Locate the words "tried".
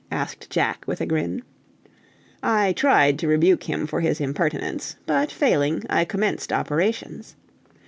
2.73-3.19